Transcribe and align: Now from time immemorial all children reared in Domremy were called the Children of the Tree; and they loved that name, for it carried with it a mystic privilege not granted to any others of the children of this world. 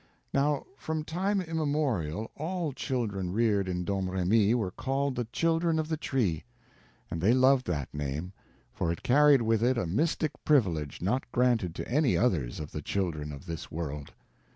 Now 0.33 0.65
from 0.77 1.03
time 1.03 1.41
immemorial 1.41 2.31
all 2.35 2.73
children 2.73 3.31
reared 3.31 3.69
in 3.69 3.85
Domremy 3.85 4.55
were 4.55 4.71
called 4.71 5.13
the 5.15 5.25
Children 5.25 5.77
of 5.77 5.89
the 5.89 5.95
Tree; 5.95 6.43
and 7.11 7.21
they 7.21 7.35
loved 7.35 7.67
that 7.67 7.93
name, 7.93 8.33
for 8.73 8.91
it 8.91 9.03
carried 9.03 9.43
with 9.43 9.61
it 9.61 9.77
a 9.77 9.85
mystic 9.85 10.31
privilege 10.43 11.03
not 11.03 11.31
granted 11.31 11.75
to 11.75 11.87
any 11.87 12.17
others 12.17 12.59
of 12.59 12.71
the 12.71 12.81
children 12.81 13.31
of 13.31 13.45
this 13.45 13.69
world. 13.69 14.11